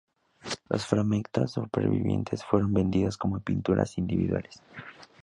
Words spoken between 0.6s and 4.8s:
Los fragmentos supervivientes fueron vendidos como pinturas individuales.